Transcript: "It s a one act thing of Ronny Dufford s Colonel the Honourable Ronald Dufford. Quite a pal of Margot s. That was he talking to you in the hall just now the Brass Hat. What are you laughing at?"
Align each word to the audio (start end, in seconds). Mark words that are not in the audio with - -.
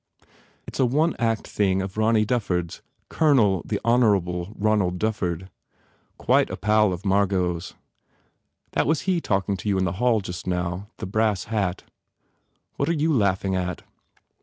"It 0.65 0.73
s 0.73 0.79
a 0.79 0.85
one 0.87 1.15
act 1.19 1.45
thing 1.47 1.79
of 1.83 1.95
Ronny 1.95 2.25
Dufford 2.25 2.71
s 2.71 2.81
Colonel 3.07 3.61
the 3.63 3.79
Honourable 3.85 4.51
Ronald 4.57 4.97
Dufford. 4.97 5.47
Quite 6.17 6.49
a 6.49 6.57
pal 6.57 6.91
of 6.91 7.05
Margot 7.05 7.57
s. 7.57 7.75
That 8.71 8.87
was 8.87 9.01
he 9.01 9.21
talking 9.21 9.57
to 9.57 9.69
you 9.69 9.77
in 9.77 9.85
the 9.85 9.91
hall 10.01 10.19
just 10.19 10.47
now 10.47 10.87
the 10.97 11.05
Brass 11.05 11.43
Hat. 11.43 11.83
What 12.77 12.89
are 12.89 12.93
you 12.95 13.13
laughing 13.13 13.55
at?" 13.55 13.83